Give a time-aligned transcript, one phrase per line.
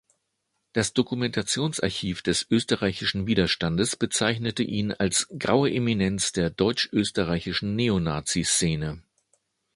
[0.73, 9.03] Das Dokumentationsarchiv des österreichischen Widerstandes bezeichnete ihn als „graue Eminenz der deutsch-österreichischen Neonazi-Szene“.